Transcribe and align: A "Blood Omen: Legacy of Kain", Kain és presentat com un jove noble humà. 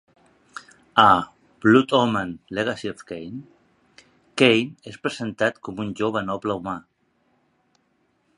A 1.01 1.09
"Blood 1.65 1.93
Omen: 1.99 2.31
Legacy 2.59 2.87
of 2.93 3.05
Kain", 3.11 3.37
Kain 4.43 4.75
és 4.93 4.99
presentat 5.05 5.63
com 5.69 5.85
un 5.87 5.95
jove 6.03 6.27
noble 6.33 6.59
humà. 6.63 6.79